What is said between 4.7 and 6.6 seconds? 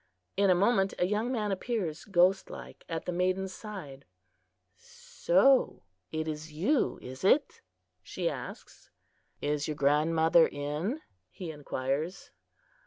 "So it is